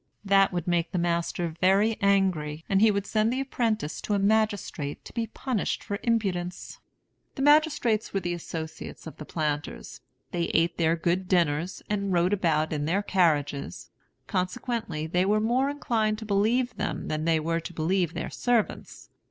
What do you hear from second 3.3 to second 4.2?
the apprentice to a